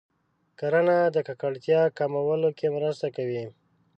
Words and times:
کرنه 0.59 0.97
د 1.15 1.17
ککړتیا 1.27 1.81
کمولو 1.97 2.49
کې 2.57 2.67
مرسته 2.75 3.07
کوي. 3.15 3.43